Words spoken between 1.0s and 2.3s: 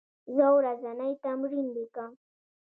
تمرین لیکم.